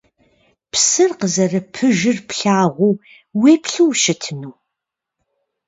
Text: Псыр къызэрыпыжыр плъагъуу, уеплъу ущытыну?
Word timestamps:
Псыр 0.71 1.11
къызэрыпыжыр 1.19 2.17
плъагъуу, 2.27 2.93
уеплъу 3.39 3.87
ущытыну? 3.91 4.53